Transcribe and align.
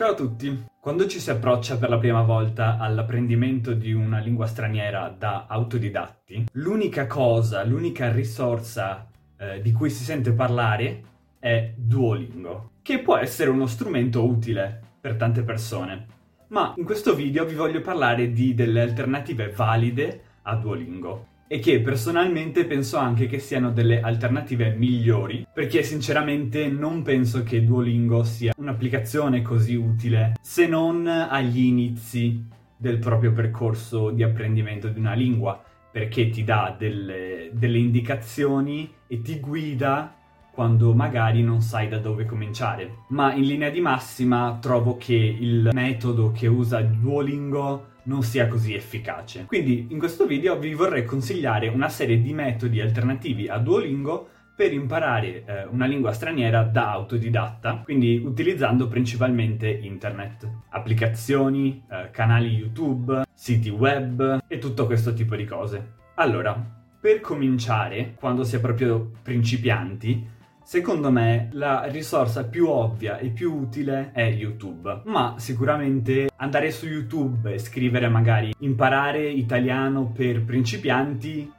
Ciao 0.00 0.12
a 0.12 0.14
tutti! 0.14 0.64
Quando 0.80 1.06
ci 1.06 1.20
si 1.20 1.28
approccia 1.28 1.76
per 1.76 1.90
la 1.90 1.98
prima 1.98 2.22
volta 2.22 2.78
all'apprendimento 2.78 3.74
di 3.74 3.92
una 3.92 4.18
lingua 4.18 4.46
straniera 4.46 5.14
da 5.14 5.44
autodidatti, 5.46 6.46
l'unica 6.52 7.06
cosa, 7.06 7.62
l'unica 7.64 8.10
risorsa 8.10 9.06
eh, 9.36 9.60
di 9.60 9.72
cui 9.72 9.90
si 9.90 10.02
sente 10.02 10.32
parlare 10.32 11.02
è 11.38 11.74
Duolingo, 11.76 12.70
che 12.80 13.00
può 13.00 13.18
essere 13.18 13.50
uno 13.50 13.66
strumento 13.66 14.24
utile 14.24 14.80
per 14.98 15.16
tante 15.16 15.42
persone. 15.42 16.06
Ma 16.46 16.72
in 16.78 16.84
questo 16.84 17.14
video 17.14 17.44
vi 17.44 17.54
voglio 17.54 17.82
parlare 17.82 18.32
di 18.32 18.54
delle 18.54 18.80
alternative 18.80 19.50
valide 19.50 20.22
a 20.44 20.56
Duolingo 20.56 21.26
e 21.52 21.58
che 21.58 21.80
personalmente 21.80 22.64
penso 22.64 22.96
anche 22.96 23.26
che 23.26 23.40
siano 23.40 23.72
delle 23.72 24.00
alternative 24.00 24.72
migliori, 24.76 25.44
perché 25.52 25.82
sinceramente 25.82 26.68
non 26.68 27.02
penso 27.02 27.42
che 27.42 27.64
Duolingo 27.64 28.22
sia 28.22 28.52
un'applicazione 28.56 29.42
così 29.42 29.74
utile 29.74 30.34
se 30.40 30.68
non 30.68 31.08
agli 31.08 31.64
inizi 31.64 32.46
del 32.76 32.98
proprio 32.98 33.32
percorso 33.32 34.10
di 34.10 34.22
apprendimento 34.22 34.90
di 34.90 35.00
una 35.00 35.14
lingua, 35.14 35.60
perché 35.90 36.30
ti 36.30 36.44
dà 36.44 36.72
delle, 36.78 37.50
delle 37.52 37.78
indicazioni 37.78 38.88
e 39.08 39.20
ti 39.20 39.40
guida 39.40 40.19
quando 40.52 40.92
magari 40.94 41.42
non 41.42 41.60
sai 41.60 41.88
da 41.88 41.98
dove 41.98 42.24
cominciare. 42.24 43.04
Ma 43.08 43.32
in 43.32 43.44
linea 43.44 43.70
di 43.70 43.80
massima 43.80 44.58
trovo 44.60 44.96
che 44.96 45.14
il 45.14 45.70
metodo 45.72 46.32
che 46.32 46.46
usa 46.46 46.80
Duolingo 46.80 47.88
non 48.04 48.22
sia 48.22 48.48
così 48.48 48.74
efficace. 48.74 49.44
Quindi 49.44 49.86
in 49.90 49.98
questo 49.98 50.26
video 50.26 50.58
vi 50.58 50.74
vorrei 50.74 51.04
consigliare 51.04 51.68
una 51.68 51.88
serie 51.88 52.20
di 52.20 52.32
metodi 52.32 52.80
alternativi 52.80 53.48
a 53.48 53.58
Duolingo 53.58 54.28
per 54.60 54.72
imparare 54.74 55.44
eh, 55.46 55.64
una 55.70 55.86
lingua 55.86 56.12
straniera 56.12 56.62
da 56.64 56.90
autodidatta, 56.90 57.80
quindi 57.82 58.20
utilizzando 58.22 58.88
principalmente 58.88 59.70
internet, 59.70 60.46
applicazioni, 60.68 61.82
eh, 61.90 62.10
canali 62.10 62.48
YouTube, 62.48 63.22
siti 63.32 63.70
web 63.70 64.42
e 64.46 64.58
tutto 64.58 64.84
questo 64.84 65.14
tipo 65.14 65.34
di 65.34 65.46
cose. 65.46 65.92
Allora, 66.16 66.78
per 67.00 67.20
cominciare, 67.20 68.14
quando 68.16 68.44
si 68.44 68.56
è 68.56 68.60
proprio 68.60 69.12
principianti, 69.22 70.28
Secondo 70.70 71.10
me 71.10 71.48
la 71.54 71.86
risorsa 71.86 72.44
più 72.44 72.68
ovvia 72.68 73.18
e 73.18 73.30
più 73.30 73.52
utile 73.52 74.12
è 74.12 74.22
YouTube, 74.30 75.02
ma 75.06 75.34
sicuramente 75.36 76.28
andare 76.36 76.70
su 76.70 76.86
YouTube 76.86 77.52
e 77.52 77.58
scrivere 77.58 78.08
magari 78.08 78.54
imparare 78.58 79.28
italiano 79.28 80.12
per 80.12 80.44
principianti 80.44 81.52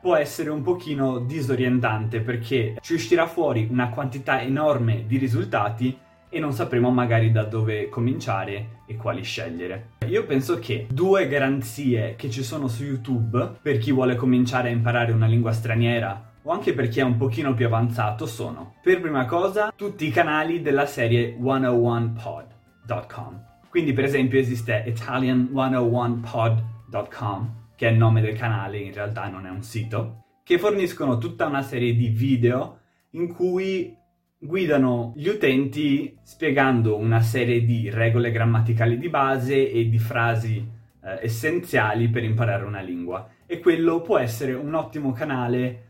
può 0.00 0.16
essere 0.16 0.48
un 0.48 0.62
pochino 0.62 1.18
disorientante 1.18 2.22
perché 2.22 2.78
ci 2.80 2.94
uscirà 2.94 3.26
fuori 3.26 3.68
una 3.70 3.90
quantità 3.90 4.40
enorme 4.40 5.04
di 5.06 5.18
risultati 5.18 5.94
e 6.30 6.40
non 6.40 6.54
sapremo 6.54 6.90
magari 6.90 7.30
da 7.30 7.44
dove 7.44 7.90
cominciare 7.90 8.84
e 8.86 8.96
quali 8.96 9.22
scegliere. 9.22 9.90
Io 10.06 10.24
penso 10.24 10.58
che 10.58 10.86
due 10.90 11.28
garanzie 11.28 12.14
che 12.16 12.30
ci 12.30 12.42
sono 12.42 12.68
su 12.68 12.84
YouTube 12.84 13.58
per 13.60 13.76
chi 13.76 13.92
vuole 13.92 14.16
cominciare 14.16 14.70
a 14.70 14.72
imparare 14.72 15.12
una 15.12 15.26
lingua 15.26 15.52
straniera 15.52 16.32
o 16.46 16.52
anche 16.52 16.72
per 16.74 16.88
chi 16.88 17.00
è 17.00 17.02
un 17.02 17.16
pochino 17.16 17.54
più 17.54 17.66
avanzato 17.66 18.24
sono, 18.24 18.76
per 18.80 19.00
prima 19.00 19.24
cosa, 19.24 19.72
tutti 19.74 20.06
i 20.06 20.10
canali 20.10 20.62
della 20.62 20.86
serie 20.86 21.36
101pod.com. 21.36 23.44
Quindi 23.68 23.92
per 23.92 24.04
esempio 24.04 24.38
esiste 24.38 24.84
Italian101pod.com, 24.86 27.54
che 27.74 27.88
è 27.88 27.90
il 27.90 27.96
nome 27.96 28.20
del 28.20 28.36
canale, 28.36 28.78
in 28.78 28.92
realtà 28.92 29.26
non 29.26 29.44
è 29.44 29.50
un 29.50 29.62
sito, 29.62 30.22
che 30.44 30.60
forniscono 30.60 31.18
tutta 31.18 31.46
una 31.46 31.62
serie 31.62 31.96
di 31.96 32.10
video 32.10 32.78
in 33.10 33.34
cui 33.34 33.92
guidano 34.38 35.14
gli 35.16 35.26
utenti 35.26 36.16
spiegando 36.22 36.96
una 36.96 37.22
serie 37.22 37.64
di 37.64 37.90
regole 37.90 38.30
grammaticali 38.30 38.98
di 38.98 39.08
base 39.08 39.68
e 39.68 39.88
di 39.88 39.98
frasi 39.98 40.64
eh, 41.02 41.18
essenziali 41.22 42.08
per 42.08 42.22
imparare 42.22 42.64
una 42.64 42.82
lingua. 42.82 43.28
E 43.46 43.58
quello 43.58 44.00
può 44.00 44.18
essere 44.18 44.52
un 44.52 44.74
ottimo 44.74 45.10
canale 45.10 45.86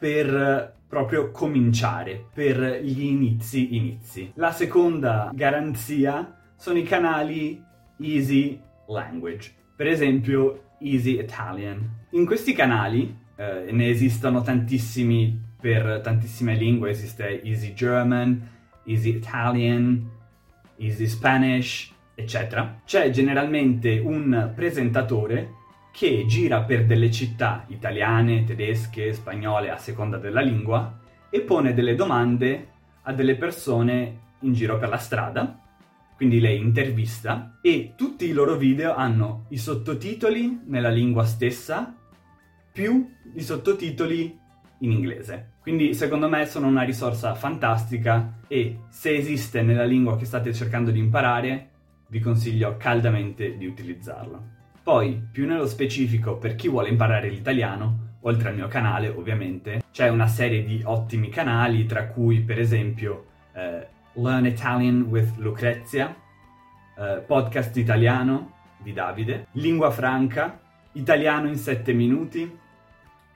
per 0.00 0.78
proprio 0.88 1.30
cominciare, 1.30 2.24
per 2.32 2.80
gli 2.82 3.02
inizi 3.02 3.76
inizi. 3.76 4.32
La 4.36 4.50
seconda 4.50 5.30
garanzia 5.34 6.36
sono 6.56 6.78
i 6.78 6.82
canali 6.82 7.62
Easy 7.98 8.58
Language, 8.88 9.52
per 9.76 9.86
esempio 9.86 10.76
Easy 10.80 11.20
Italian. 11.20 12.06
In 12.12 12.24
questi 12.24 12.54
canali 12.54 13.14
eh, 13.36 13.70
ne 13.70 13.88
esistono 13.88 14.40
tantissimi 14.40 15.48
per 15.60 16.00
tantissime 16.02 16.54
lingue, 16.54 16.90
esiste 16.90 17.42
Easy 17.42 17.74
German, 17.74 18.48
Easy 18.86 19.10
Italian, 19.10 20.08
Easy 20.78 21.06
Spanish, 21.06 21.92
eccetera. 22.14 22.80
C'è 22.86 23.10
generalmente 23.10 23.98
un 23.98 24.52
presentatore 24.54 25.58
che 25.92 26.24
gira 26.26 26.62
per 26.62 26.86
delle 26.86 27.10
città 27.10 27.64
italiane, 27.68 28.44
tedesche, 28.44 29.12
spagnole, 29.12 29.70
a 29.70 29.76
seconda 29.76 30.18
della 30.18 30.40
lingua, 30.40 30.98
e 31.30 31.40
pone 31.40 31.74
delle 31.74 31.94
domande 31.94 32.68
a 33.02 33.12
delle 33.12 33.36
persone 33.36 34.18
in 34.40 34.52
giro 34.52 34.78
per 34.78 34.88
la 34.88 34.98
strada, 34.98 35.58
quindi 36.16 36.40
le 36.40 36.54
intervista, 36.54 37.58
e 37.62 37.94
tutti 37.96 38.26
i 38.26 38.32
loro 38.32 38.56
video 38.56 38.94
hanno 38.94 39.46
i 39.48 39.56
sottotitoli 39.56 40.62
nella 40.66 40.90
lingua 40.90 41.24
stessa, 41.24 41.96
più 42.72 43.08
i 43.34 43.42
sottotitoli 43.42 44.38
in 44.80 44.92
inglese. 44.92 45.52
Quindi 45.60 45.94
secondo 45.94 46.28
me 46.28 46.46
sono 46.46 46.66
una 46.66 46.82
risorsa 46.82 47.34
fantastica 47.34 48.40
e 48.48 48.80
se 48.88 49.14
esiste 49.14 49.62
nella 49.62 49.84
lingua 49.84 50.16
che 50.16 50.24
state 50.24 50.52
cercando 50.52 50.90
di 50.90 50.98
imparare, 50.98 51.70
vi 52.08 52.20
consiglio 52.20 52.76
caldamente 52.76 53.56
di 53.56 53.66
utilizzarla. 53.66 54.59
Poi, 54.82 55.28
più 55.30 55.46
nello 55.46 55.66
specifico, 55.66 56.36
per 56.36 56.54
chi 56.54 56.68
vuole 56.68 56.88
imparare 56.88 57.28
l'italiano, 57.28 58.16
oltre 58.22 58.48
al 58.48 58.54
mio 58.54 58.68
canale 58.68 59.08
ovviamente, 59.08 59.82
c'è 59.92 60.08
una 60.08 60.26
serie 60.26 60.64
di 60.64 60.82
ottimi 60.84 61.28
canali, 61.28 61.86
tra 61.86 62.06
cui 62.06 62.40
per 62.40 62.58
esempio 62.58 63.26
eh, 63.52 63.86
Learn 64.14 64.46
Italian 64.46 65.02
with 65.02 65.36
Lucrezia, 65.36 66.14
eh, 66.96 67.22
Podcast 67.26 67.76
Italiano 67.76 68.54
di 68.78 68.92
Davide, 68.92 69.46
Lingua 69.52 69.90
Franca, 69.90 70.58
Italiano 70.92 71.48
in 71.48 71.56
7 71.56 71.92
minuti, 71.92 72.58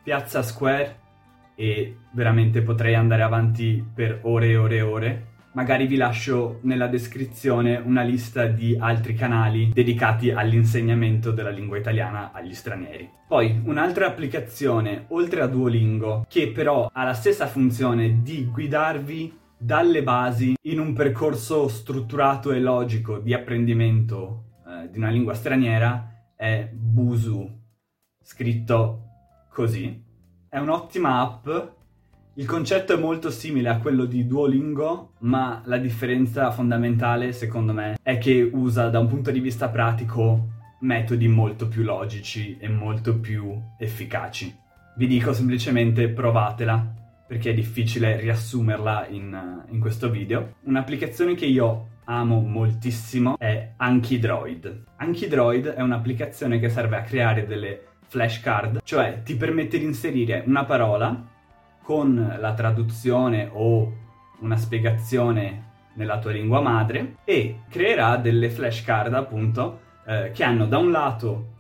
Piazza 0.03 0.43
Square 0.43 1.01
e 1.55 1.99
veramente 2.13 2.63
potrei 2.63 2.95
andare 2.95 3.23
avanti 3.23 3.85
per 3.95 4.21
ore 4.23 4.49
e 4.49 4.57
ore 4.57 4.77
e 4.77 4.83
ore 4.83 5.27
magari 5.55 5.87
vi 5.87 5.97
lascio 5.97 6.59
nella 6.63 6.87
descrizione 6.87 7.77
una 7.77 8.03
lista 8.03 8.47
di 8.47 8.77
altri 8.79 9.15
canali 9.15 9.71
dedicati 9.73 10.31
all'insegnamento 10.31 11.31
della 11.31 11.51
lingua 11.51 11.79
italiana 11.79 12.31
agli 12.33 12.55
stranieri. 12.55 13.09
Poi 13.27 13.61
un'altra 13.65 14.07
applicazione, 14.07 15.07
oltre 15.09 15.41
a 15.41 15.47
Duolingo, 15.47 16.27
che 16.29 16.51
però 16.51 16.91
ha 16.93 17.05
la 17.05 17.15
stessa 17.15 17.47
funzione 17.47 18.23
di 18.23 18.45
guidarvi 18.47 19.39
dalle 19.57 20.03
basi 20.03 20.57
in 20.63 20.79
un 20.79 20.93
percorso 20.93 21.69
strutturato 21.69 22.53
e 22.53 22.61
logico 22.61 23.19
di 23.19 23.33
apprendimento 23.33 24.45
eh, 24.67 24.91
di 24.91 24.99
una 24.99 25.11
lingua 25.11 25.35
straniera, 25.35 26.33
è 26.37 26.69
Busu, 26.73 27.49
scritto 28.21 29.03
così. 29.51 30.03
È 30.49 30.59
un'ottima 30.59 31.21
app 31.21 31.49
il 32.37 32.47
concetto 32.47 32.95
è 32.95 32.97
molto 32.97 33.31
simile 33.31 33.69
a 33.69 33.79
quello 33.79 34.07
di 34.07 34.27
Duolingo, 34.27 35.13
ma 35.21 35.63
la 35.67 35.79
differenza 35.79 36.51
fondamentale, 36.51 37.33
secondo 37.33 37.73
me, 37.73 37.97
è 38.03 38.19
che 38.19 38.49
usa 38.53 38.89
da 38.89 38.99
un 38.99 39.07
punto 39.07 39.31
di 39.31 39.39
vista 39.39 39.69
pratico 39.69 40.49
metodi 40.81 41.29
molto 41.29 41.69
più 41.69 41.85
logici 41.85 42.57
e 42.59 42.69
molto 42.69 43.21
più 43.21 43.57
efficaci. 43.79 44.53
Vi 44.97 45.07
dico 45.07 45.33
semplicemente 45.33 46.09
provatela, 46.09 46.95
perché 47.27 47.51
è 47.51 47.55
difficile 47.55 48.19
riassumerla 48.19 49.07
in, 49.09 49.65
in 49.71 49.79
questo 49.79 50.11
video. 50.11 50.55
Un'applicazione 50.65 51.35
che 51.35 51.47
io 51.47 51.91
amo 52.07 52.41
moltissimo 52.41 53.39
è 53.39 53.75
Anchidroid. 53.77 54.85
Anchidroid 54.97 55.69
è 55.69 55.81
un'applicazione 55.81 56.59
che 56.59 56.69
serve 56.69 56.97
a 56.97 57.03
creare 57.03 57.47
delle 57.47 57.81
flashcard, 58.09 58.81
cioè 58.83 59.23
ti 59.25 59.37
permette 59.37 59.79
di 59.79 59.85
inserire 59.85 60.43
una 60.47 60.65
parola 60.65 61.33
con 61.85 62.37
la 62.41 62.55
traduzione 62.55 63.49
o 63.53 63.93
una 64.41 64.57
spiegazione 64.57 65.73
nella 65.95 66.19
tua 66.19 66.33
lingua 66.33 66.61
madre 66.61 67.17
e 67.25 67.61
creerà 67.69 68.17
delle 68.17 68.49
flashcard 68.51 69.13
appunto 69.13 69.81
eh, 70.07 70.31
che 70.33 70.43
hanno 70.43 70.67
da 70.67 70.79
un 70.79 70.91
lato 70.91 71.53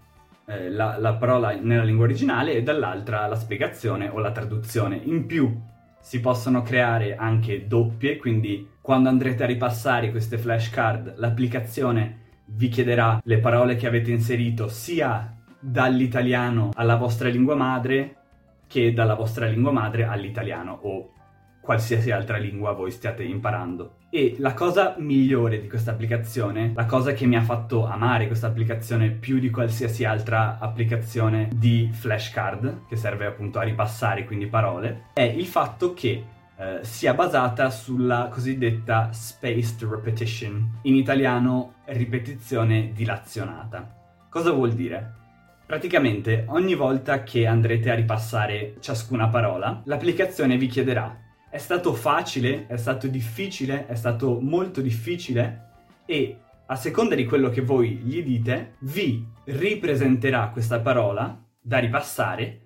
eh, 0.47 0.71
la, 0.71 0.97
la, 0.99 1.15
parola 1.15 1.55
nella 1.55 1.85
lingua 1.85 2.05
originale 2.05 2.55
e 2.55 2.62
dall'altra 2.62 3.26
la 3.26 3.37
spiegazione 3.37 4.09
o 4.09 4.19
la 4.19 4.32
traduzione. 4.32 5.00
In 5.05 5.26
più 5.26 5.61
si 6.00 6.21
possono 6.21 6.62
creare 6.62 7.17
anche 7.17 7.67
doppie, 7.67 8.17
quindi 8.17 8.69
quando 8.81 9.11
andrete 9.11 9.44
a 9.44 9.47
ripassare 9.47 10.11
queste 10.11 10.38
flashcard 10.38 11.15
l'applicazione 11.17 12.23
vi 12.47 12.69
chiederà 12.69 13.20
le 13.25 13.38
parole 13.38 13.77
che 13.77 13.87
avete 13.87 14.11
inserito 14.11 14.69
sia 14.69 15.35
dall'italiano 15.59 16.70
alla 16.75 16.97
vostra 16.97 17.29
lingua 17.29 17.55
madre 17.55 18.17
che 18.66 18.93
dalla 18.93 19.14
vostra 19.14 19.46
lingua 19.46 19.72
madre 19.72 20.05
all'italiano 20.05 20.78
o 20.82 21.11
qualsiasi 21.64 22.11
altra 22.11 22.37
lingua 22.37 22.72
voi 22.72 22.90
stiate 22.90 23.22
imparando. 23.25 23.96
E 24.11 24.37
la 24.38 24.55
cosa 24.55 24.94
migliore 24.99 25.61
di 25.61 25.66
questa 25.66 25.93
applicazione, 25.93 26.72
la 26.75 26.84
cosa 26.84 27.12
che 27.12 27.26
mi 27.26 27.37
ha 27.37 27.43
fatto 27.43 27.84
amare 27.87 28.28
questa 28.28 28.46
applicazione 28.46 29.11
più 29.11 29.38
di 29.40 29.50
qualsiasi 29.50 30.05
altra 30.05 30.58
applicazione 30.61 31.49
di 31.52 31.90
flashcard, 31.93 32.87
che 32.87 32.96
serve 32.96 33.26
appunto 33.26 33.58
a 33.58 33.62
ripassare 33.64 34.25
quindi 34.25 34.46
parole, 34.46 35.06
è 35.14 35.22
il 35.22 35.46
fatto 35.46 35.94
che 35.94 36.25
eh, 36.56 36.78
sia 36.82 37.14
basata 37.14 37.70
sulla 37.70 38.28
cosiddetta 38.31 39.10
spaced 39.12 39.82
repetition, 39.82 40.78
in 40.82 40.94
italiano 40.94 41.76
ripetizione 41.87 42.93
dilazionata. 42.93 44.02
Cosa 44.28 44.52
vuol 44.52 44.75
dire? 44.75 45.22
Praticamente 45.66 46.44
ogni 46.49 46.75
volta 46.75 47.22
che 47.22 47.46
andrete 47.46 47.90
a 47.90 47.94
ripassare 47.94 48.75
ciascuna 48.81 49.28
parola, 49.28 49.81
l'applicazione 49.87 50.58
vi 50.58 50.66
chiederà 50.66 51.19
è 51.55 51.56
stato 51.56 51.94
facile, 51.94 52.66
è 52.66 52.76
stato 52.76 53.06
difficile, 53.06 53.87
è 53.87 53.94
stato 53.94 54.40
molto 54.40 54.82
difficile? 54.82 55.69
E 56.05 56.38
a 56.66 56.76
seconda 56.76 57.14
di 57.14 57.25
quello 57.25 57.49
che 57.49 57.62
voi 57.62 57.93
gli 57.96 58.22
dite, 58.22 58.75
vi 58.81 59.25
ripresenterà 59.44 60.49
questa 60.49 60.81
parola 60.81 61.43
da 61.58 61.78
ripassare 61.78 62.60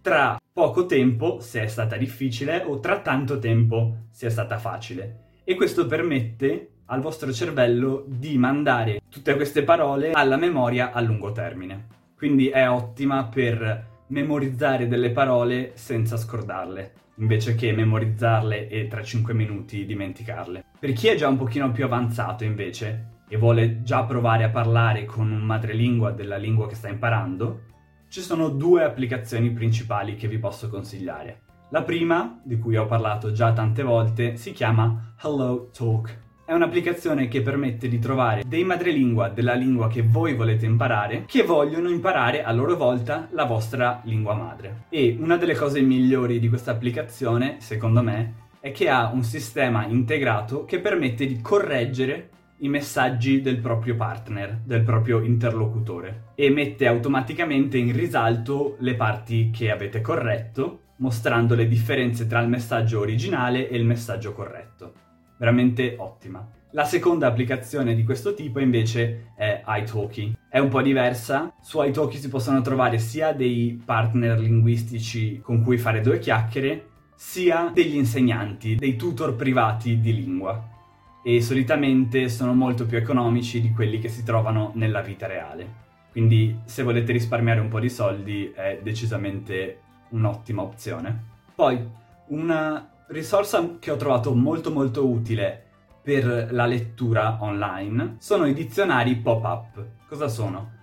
tra 0.00 0.38
poco 0.52 0.86
tempo 0.86 1.40
se 1.40 1.62
è 1.62 1.66
stata 1.66 1.96
difficile 1.96 2.62
o 2.62 2.78
tra 2.78 3.00
tanto 3.00 3.38
tempo 3.38 4.08
se 4.10 4.28
è 4.28 4.30
stata 4.30 4.58
facile. 4.58 5.40
E 5.42 5.56
questo 5.56 5.86
permette 5.86 6.82
al 6.86 7.00
vostro 7.00 7.32
cervello 7.32 8.04
di 8.06 8.38
mandare 8.38 9.00
tutte 9.08 9.34
queste 9.34 9.64
parole 9.64 10.12
alla 10.12 10.36
memoria 10.36 10.92
a 10.92 11.00
lungo 11.00 11.32
termine 11.32 11.96
quindi 12.18 12.48
è 12.48 12.68
ottima 12.68 13.26
per 13.26 13.86
memorizzare 14.08 14.88
delle 14.88 15.10
parole 15.10 15.70
senza 15.74 16.16
scordarle, 16.16 16.92
invece 17.18 17.54
che 17.54 17.72
memorizzarle 17.72 18.68
e 18.68 18.88
tra 18.88 19.04
5 19.04 19.32
minuti 19.32 19.86
dimenticarle. 19.86 20.64
Per 20.80 20.92
chi 20.94 21.06
è 21.06 21.14
già 21.14 21.28
un 21.28 21.36
pochino 21.36 21.70
più 21.70 21.84
avanzato 21.84 22.42
invece 22.42 23.16
e 23.28 23.36
vuole 23.36 23.82
già 23.82 24.02
provare 24.02 24.42
a 24.42 24.50
parlare 24.50 25.04
con 25.04 25.30
un 25.30 25.42
madrelingua 25.42 26.10
della 26.10 26.36
lingua 26.36 26.66
che 26.66 26.74
sta 26.74 26.88
imparando, 26.88 27.66
ci 28.08 28.20
sono 28.20 28.48
due 28.48 28.82
applicazioni 28.82 29.52
principali 29.52 30.16
che 30.16 30.26
vi 30.26 30.38
posso 30.38 30.68
consigliare. 30.68 31.42
La 31.70 31.82
prima, 31.82 32.40
di 32.42 32.58
cui 32.58 32.76
ho 32.76 32.86
parlato 32.86 33.30
già 33.30 33.52
tante 33.52 33.84
volte, 33.84 34.36
si 34.36 34.50
chiama 34.50 35.14
Hello 35.22 35.70
Talk 35.70 36.26
è 36.48 36.54
un'applicazione 36.54 37.28
che 37.28 37.42
permette 37.42 37.88
di 37.88 37.98
trovare 37.98 38.42
dei 38.46 38.64
madrelingua 38.64 39.28
della 39.28 39.52
lingua 39.52 39.88
che 39.88 40.00
voi 40.00 40.32
volete 40.32 40.64
imparare 40.64 41.24
che 41.26 41.42
vogliono 41.42 41.90
imparare 41.90 42.42
a 42.42 42.50
loro 42.52 42.74
volta 42.74 43.28
la 43.32 43.44
vostra 43.44 44.00
lingua 44.04 44.32
madre. 44.32 44.84
E 44.88 45.14
una 45.20 45.36
delle 45.36 45.54
cose 45.54 45.82
migliori 45.82 46.38
di 46.38 46.48
questa 46.48 46.70
applicazione, 46.70 47.56
secondo 47.58 48.02
me, 48.02 48.46
è 48.60 48.72
che 48.72 48.88
ha 48.88 49.10
un 49.12 49.24
sistema 49.24 49.84
integrato 49.84 50.64
che 50.64 50.80
permette 50.80 51.26
di 51.26 51.38
correggere 51.42 52.30
i 52.60 52.68
messaggi 52.70 53.42
del 53.42 53.58
proprio 53.58 53.94
partner, 53.96 54.58
del 54.64 54.80
proprio 54.80 55.20
interlocutore 55.20 56.30
e 56.34 56.48
mette 56.48 56.86
automaticamente 56.86 57.76
in 57.76 57.92
risalto 57.92 58.76
le 58.78 58.94
parti 58.94 59.50
che 59.50 59.70
avete 59.70 60.00
corretto, 60.00 60.80
mostrando 60.96 61.54
le 61.54 61.68
differenze 61.68 62.26
tra 62.26 62.40
il 62.40 62.48
messaggio 62.48 63.00
originale 63.00 63.68
e 63.68 63.76
il 63.76 63.84
messaggio 63.84 64.32
corretto 64.32 64.97
veramente 65.38 65.94
ottima. 65.96 66.46
La 66.72 66.84
seconda 66.84 67.26
applicazione 67.26 67.94
di 67.94 68.04
questo 68.04 68.34
tipo 68.34 68.60
invece 68.60 69.32
è 69.34 69.62
italki. 69.66 70.36
È 70.50 70.58
un 70.58 70.68
po' 70.68 70.82
diversa, 70.82 71.54
su 71.62 71.82
italki 71.82 72.18
si 72.18 72.28
possono 72.28 72.60
trovare 72.60 72.98
sia 72.98 73.32
dei 73.32 73.80
partner 73.82 74.38
linguistici 74.38 75.40
con 75.40 75.62
cui 75.62 75.78
fare 75.78 76.02
due 76.02 76.18
chiacchiere, 76.18 76.88
sia 77.16 77.70
degli 77.72 77.96
insegnanti, 77.96 78.74
dei 78.74 78.96
tutor 78.96 79.34
privati 79.34 79.98
di 79.98 80.14
lingua. 80.14 80.76
E 81.24 81.40
solitamente 81.40 82.28
sono 82.28 82.52
molto 82.52 82.84
più 82.84 82.98
economici 82.98 83.60
di 83.60 83.72
quelli 83.72 83.98
che 83.98 84.08
si 84.08 84.22
trovano 84.22 84.72
nella 84.74 85.00
vita 85.00 85.26
reale. 85.26 85.86
Quindi 86.10 86.60
se 86.64 86.82
volete 86.82 87.12
risparmiare 87.12 87.60
un 87.60 87.68
po' 87.68 87.80
di 87.80 87.88
soldi 87.88 88.52
è 88.54 88.80
decisamente 88.82 89.80
un'ottima 90.10 90.62
opzione. 90.62 91.24
Poi, 91.54 91.82
una 92.28 92.90
risorsa 93.08 93.76
che 93.78 93.90
ho 93.90 93.96
trovato 93.96 94.34
molto 94.34 94.70
molto 94.70 95.06
utile 95.06 95.64
per 96.02 96.48
la 96.52 96.66
lettura 96.66 97.38
online 97.40 98.16
sono 98.18 98.46
i 98.46 98.54
dizionari 98.54 99.16
pop-up. 99.16 99.84
Cosa 100.08 100.28
sono? 100.28 100.76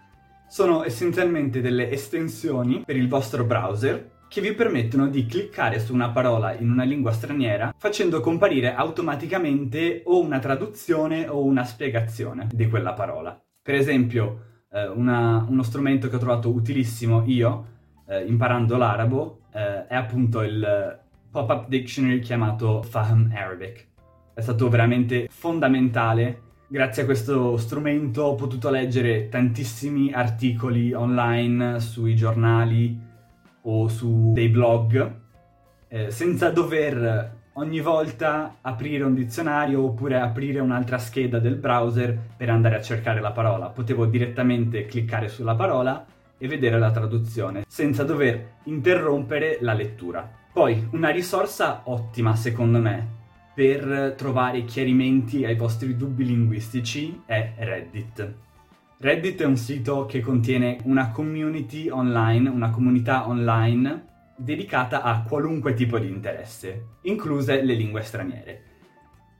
Sono 0.47 0.83
essenzialmente 0.83 1.61
delle 1.61 1.89
estensioni 1.89 2.83
per 2.85 2.95
il 2.95 3.07
vostro 3.07 3.43
browser 3.43 4.13
che 4.27 4.41
vi 4.41 4.53
permettono 4.53 5.07
di 5.07 5.25
cliccare 5.25 5.79
su 5.79 5.93
una 5.93 6.09
parola 6.09 6.53
in 6.53 6.69
una 6.69 6.83
lingua 6.83 7.11
straniera 7.11 7.73
facendo 7.77 8.19
comparire 8.19 8.75
automaticamente 8.75 10.01
o 10.05 10.19
una 10.19 10.39
traduzione 10.39 11.27
o 11.27 11.43
una 11.43 11.63
spiegazione 11.63 12.47
di 12.51 12.67
quella 12.67 12.93
parola. 12.93 13.39
Per 13.61 13.73
esempio, 13.75 14.63
eh, 14.71 14.87
una, 14.87 15.45
uno 15.47 15.63
strumento 15.63 16.09
che 16.09 16.15
ho 16.15 16.19
trovato 16.19 16.49
utilissimo 16.49 17.23
io, 17.25 17.67
eh, 18.07 18.25
imparando 18.25 18.77
l'arabo, 18.77 19.39
eh, 19.53 19.87
è 19.87 19.95
appunto 19.95 20.41
il 20.41 21.03
pop-up 21.35 21.67
dictionary 21.67 22.19
chiamato 22.19 22.81
Fahm 22.81 23.29
Arabic. 23.35 23.87
È 24.33 24.39
stato 24.39 24.69
veramente 24.69 25.27
fondamentale. 25.29 26.43
Grazie 26.65 27.01
a 27.01 27.05
questo 27.05 27.57
strumento 27.57 28.21
ho 28.23 28.35
potuto 28.35 28.69
leggere 28.69 29.27
tantissimi 29.27 30.13
articoli 30.13 30.93
online 30.93 31.81
sui 31.81 32.15
giornali 32.15 32.97
o 33.63 33.89
su 33.89 34.31
dei 34.31 34.47
blog 34.47 35.13
eh, 35.89 36.09
senza 36.09 36.51
dover 36.51 37.33
ogni 37.55 37.81
volta 37.81 38.55
aprire 38.61 39.03
un 39.03 39.13
dizionario 39.13 39.83
oppure 39.83 40.17
aprire 40.17 40.61
un'altra 40.61 40.97
scheda 40.97 41.39
del 41.39 41.57
browser 41.57 42.17
per 42.37 42.49
andare 42.49 42.77
a 42.77 42.81
cercare 42.81 43.19
la 43.19 43.33
parola. 43.33 43.67
Potevo 43.71 44.05
direttamente 44.05 44.85
cliccare 44.85 45.27
sulla 45.27 45.55
parola 45.55 46.05
e 46.37 46.47
vedere 46.47 46.79
la 46.79 46.91
traduzione 46.91 47.65
senza 47.67 48.05
dover 48.05 48.53
interrompere 48.63 49.57
la 49.59 49.73
lettura. 49.73 50.43
Poi, 50.55 50.87
una 50.91 51.09
risorsa 51.09 51.81
ottima 51.83 52.33
secondo 52.37 52.79
me 52.79 53.07
per 53.53 54.13
trovare 54.15 54.63
chiarimenti 54.63 55.43
ai 55.43 55.55
vostri 55.55 55.97
dubbi 55.97 56.23
linguistici 56.23 57.23
è 57.25 57.55
Reddit. 57.57 58.35
Reddit 58.99 59.41
è 59.41 59.45
un 59.45 59.57
sito 59.57 60.05
che 60.05 60.21
contiene 60.21 60.77
una 60.83 61.11
community 61.11 61.89
online, 61.89 62.47
una 62.47 62.69
comunità 62.69 63.27
online 63.27 64.05
dedicata 64.37 65.01
a 65.01 65.23
qualunque 65.23 65.73
tipo 65.73 65.99
di 65.99 66.07
interesse, 66.07 66.99
incluse 67.01 67.61
le 67.61 67.73
lingue 67.73 68.01
straniere. 68.03 68.63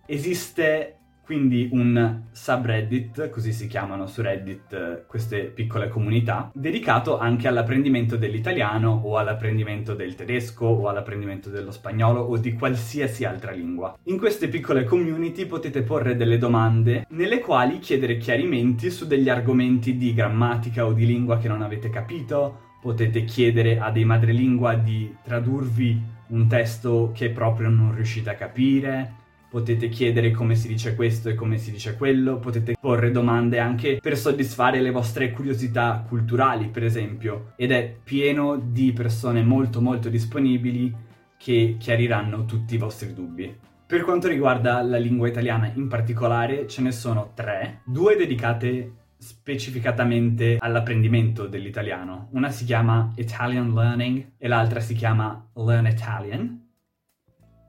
Esiste 0.06 0.98
quindi 1.26 1.70
un 1.72 2.22
subreddit, 2.32 3.30
così 3.30 3.52
si 3.52 3.66
chiamano 3.68 4.06
su 4.06 4.22
Reddit 4.22 4.74
eh, 4.74 5.04
queste 5.08 5.46
piccole 5.46 5.88
comunità, 5.88 6.52
dedicato 6.54 7.18
anche 7.18 7.48
all'apprendimento 7.48 8.16
dell'italiano 8.16 9.02
o 9.04 9.18
all'apprendimento 9.18 9.96
del 9.96 10.14
tedesco 10.14 10.68
o 10.68 10.88
all'apprendimento 10.88 11.50
dello 11.50 11.72
spagnolo 11.72 12.22
o 12.22 12.38
di 12.38 12.54
qualsiasi 12.54 13.26
altra 13.26 13.52
lingua. 13.52 13.98
In 14.04 14.20
queste 14.20 14.48
piccole 14.50 14.84
community 14.84 15.48
potete 15.48 15.82
porre 15.82 16.16
delle 16.16 16.38
domande 16.38 17.08
nelle 17.10 17.40
quali 17.40 17.80
chiedere 17.80 18.18
chiarimenti 18.18 18.92
su 18.92 19.08
degli 19.08 19.28
argomenti 19.28 19.98
di 19.98 20.14
grammatica 20.14 20.86
o 20.86 20.94
di 20.94 21.08
lingua 21.08 21.40
che 21.40 21.48
non 21.48 21.64
avete 21.64 21.90
capito, 21.90 22.60
potete 22.80 23.24
chiedere 23.24 23.80
a 23.80 23.90
dei 23.90 24.06
madrelingua 24.06 24.76
di 24.76 25.12
tradurvi 25.24 26.14
un 26.28 26.48
testo 26.48 27.12
che 27.16 27.32
proprio 27.32 27.70
non 27.70 27.96
riuscite 27.96 28.30
a 28.30 28.36
capire, 28.36 29.24
potete 29.56 29.88
chiedere 29.88 30.32
come 30.32 30.54
si 30.54 30.68
dice 30.68 30.96
questo 30.96 31.30
e 31.30 31.34
come 31.34 31.58
si 31.58 31.72
dice 31.72 31.96
quello, 31.96 32.40
potete 32.40 32.76
porre 32.78 33.10
domande 33.10 33.58
anche 33.58 34.00
per 34.02 34.18
soddisfare 34.18 34.82
le 34.82 34.92
vostre 34.92 35.32
curiosità 35.32 36.04
culturali, 36.06 36.68
per 36.68 36.84
esempio, 36.84 37.54
ed 37.56 37.72
è 37.72 37.96
pieno 38.04 38.58
di 38.58 38.92
persone 38.92 39.44
molto 39.44 39.80
molto 39.80 40.10
disponibili 40.10 40.94
che 41.38 41.78
chiariranno 41.80 42.44
tutti 42.44 42.76
i 42.76 42.78
vostri 42.78 43.14
dubbi. 43.14 43.58
Per 43.88 44.04
quanto 44.04 44.28
riguarda 44.28 44.82
la 44.82 44.98
lingua 44.98 45.30
italiana 45.30 45.72
in 45.74 45.88
particolare, 45.88 46.68
ce 46.68 46.82
ne 46.82 46.92
sono 46.92 47.32
tre, 47.34 47.80
due 47.86 48.18
dedicate 48.18 48.92
specificatamente 49.18 50.58
all'apprendimento 50.60 51.48
dell'italiano. 51.48 52.28
Una 52.32 52.50
si 52.50 52.66
chiama 52.66 53.14
Italian 53.16 53.74
Learning 53.74 54.34
e 54.38 54.50
l'altra 54.50 54.82
si 54.82 54.96
chiama 54.96 55.48
Learn 55.54 55.88
Italian 55.88 56.64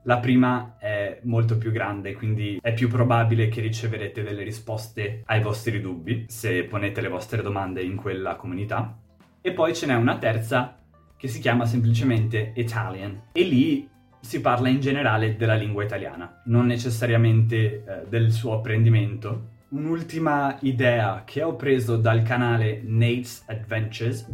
la 0.07 0.19
prima 0.19 0.77
è 0.79 1.19
molto 1.23 1.57
più 1.57 1.69
grande, 1.69 2.13
quindi 2.13 2.59
è 2.61 2.73
più 2.73 2.87
probabile 2.87 3.49
che 3.49 3.59
riceverete 3.59 4.23
delle 4.23 4.43
risposte 4.43 5.23
ai 5.25 5.41
vostri 5.41 5.81
dubbi 5.81 6.25
se 6.29 6.63
ponete 6.63 7.01
le 7.01 7.09
vostre 7.09 7.41
domande 7.41 7.81
in 7.81 7.97
quella 7.97 8.37
comunità. 8.37 8.97
E 9.41 9.51
poi 9.51 9.75
ce 9.75 9.85
n'è 9.85 9.95
una 9.95 10.17
terza 10.17 10.77
che 11.17 11.27
si 11.27 11.41
chiama 11.41 11.65
semplicemente 11.65 12.53
Italian 12.55 13.23
e 13.33 13.43
lì 13.43 13.89
si 14.21 14.39
parla 14.39 14.69
in 14.69 14.79
generale 14.79 15.35
della 15.35 15.55
lingua 15.55 15.83
italiana, 15.83 16.41
non 16.45 16.67
necessariamente 16.67 17.55
eh, 17.57 17.83
del 18.07 18.31
suo 18.31 18.53
apprendimento. 18.53 19.55
Un'ultima 19.69 20.57
idea 20.61 21.23
che 21.25 21.43
ho 21.43 21.57
preso 21.57 21.97
dal 21.97 22.21
canale 22.21 22.81
Nate's 22.81 23.43
Adventures, 23.47 24.25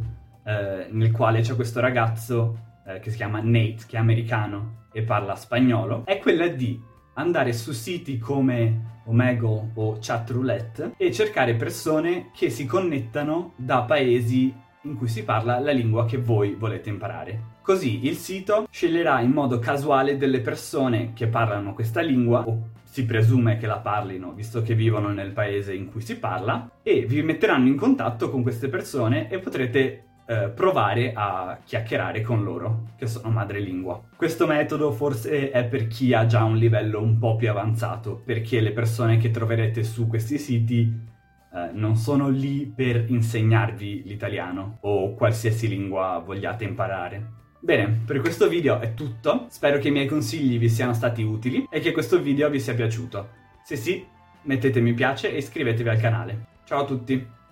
eh, 0.44 0.88
nel 0.92 1.12
quale 1.12 1.42
c'è 1.42 1.56
questo 1.56 1.80
ragazzo 1.80 2.60
eh, 2.86 3.00
che 3.00 3.10
si 3.10 3.18
chiama 3.18 3.40
Nate, 3.42 3.86
che 3.88 3.98
è 3.98 4.00
americano, 4.00 4.82
e 4.94 5.02
parla 5.02 5.36
spagnolo 5.36 6.04
è 6.06 6.20
quella 6.20 6.48
di 6.48 6.80
andare 7.16 7.52
su 7.52 7.74
siti 7.74 8.18
come 8.18 9.02
Omegle 9.06 9.72
o 9.74 9.98
Chatroulette 10.00 10.94
e 10.96 11.12
cercare 11.12 11.56
persone 11.56 12.30
che 12.34 12.50
si 12.50 12.66
connettano 12.66 13.54
da 13.58 13.82
paesi 13.82 14.54
in 14.86 14.96
cui 14.96 15.08
si 15.08 15.24
parla 15.24 15.60
la 15.60 15.72
lingua 15.72 16.06
che 16.06 16.18
voi 16.18 16.56
volete 16.56 16.90
imparare. 16.90 17.52
Così 17.62 18.06
il 18.06 18.16
sito 18.16 18.68
sceglierà 18.70 19.22
in 19.22 19.32
modo 19.32 19.60
casuale 19.60 20.18
delle 20.18 20.42
persone 20.42 21.14
che 21.14 21.28
parlano 21.28 21.74
questa 21.74 22.02
lingua 22.02 22.46
o 22.46 22.70
si 22.84 23.06
presume 23.06 23.58
che 23.58 23.66
la 23.66 23.80
parlino 23.80 24.34
visto 24.34 24.62
che 24.62 24.76
vivono 24.76 25.10
nel 25.10 25.32
paese 25.32 25.74
in 25.74 25.90
cui 25.90 26.02
si 26.02 26.20
parla 26.20 26.70
e 26.84 27.06
vi 27.06 27.24
metteranno 27.24 27.68
in 27.68 27.78
contatto 27.78 28.30
con 28.30 28.44
queste 28.44 28.68
persone 28.68 29.30
e 29.30 29.40
potrete 29.40 30.04
eh, 30.26 30.50
provare 30.50 31.14
a 31.14 31.60
chiacchierare 31.64 32.22
con 32.22 32.44
loro, 32.44 32.90
che 32.98 33.08
sono 33.08 33.30
madrelingua. 33.30 34.02
Questo 34.16 34.48
metodo 34.48 34.92
forse 34.92 35.52
è 35.52 35.66
per 35.66 35.88
chi 35.88 36.14
ha 36.14 36.26
già 36.26 36.44
un 36.44 36.58
livello 36.58 37.02
un 37.02 37.18
po' 37.18 37.36
più 37.36 37.50
avanzato, 37.50 38.22
perché 38.24 38.60
le 38.62 38.72
persone 38.72 39.18
che 39.18 39.32
troverete 39.32 39.84
su 39.84 40.08
questi 40.08 40.38
siti 40.38 41.12
eh, 41.54 41.70
non 41.74 41.96
sono 41.96 42.30
lì 42.30 42.66
per 42.66 43.06
insegnarvi 43.10 44.04
l'italiano 44.06 44.78
o 44.82 45.14
qualsiasi 45.14 45.68
lingua 45.68 46.22
vogliate 46.26 46.64
imparare. 46.64 47.42
Bene, 47.60 48.02
per 48.06 48.20
questo 48.20 48.50
video 48.50 48.80
è 48.80 48.94
tutto, 48.94 49.46
spero 49.50 49.78
che 49.78 49.88
i 49.88 49.92
miei 49.92 50.08
consigli 50.08 50.60
vi 50.60 50.68
siano 50.68 50.94
stati 50.94 51.22
utili 51.22 51.66
e 51.70 51.80
che 51.80 51.92
questo 51.92 52.20
video 52.20 52.50
vi 52.50 52.60
sia 52.60 52.74
piaciuto. 52.74 53.30
Se 53.64 53.78
sì, 53.78 54.06
mettete 54.42 54.82
mi 54.82 54.94
piace 54.94 55.34
e 55.34 55.38
iscrivetevi 55.38 55.88
al 55.88 56.00
canale. 56.00 56.46
Ciao 56.66 56.82
a 56.82 56.86
tutti! 56.86 57.43